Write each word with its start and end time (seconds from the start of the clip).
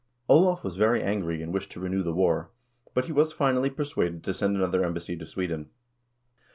Olav 0.27 0.63
was 0.63 0.77
very 0.77 1.03
angry 1.03 1.43
and 1.43 1.53
wished 1.53 1.71
to 1.73 1.79
renew 1.79 2.01
the 2.01 2.11
war, 2.11 2.49
but 2.95 3.05
he 3.05 3.11
was, 3.11 3.31
finally, 3.31 3.69
persuaded 3.69 4.23
to 4.23 4.33
send 4.33 4.55
another 4.57 4.83
embassy 4.83 5.15
to 5.15 5.27
Sweden. 5.27 5.69